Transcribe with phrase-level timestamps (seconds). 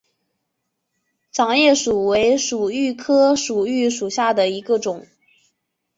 [1.29, 5.05] 掌叶薯为薯蓣科薯蓣属下的一个种。